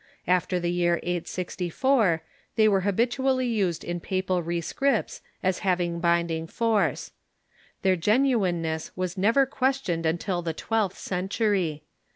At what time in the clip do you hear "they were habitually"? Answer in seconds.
2.55-3.45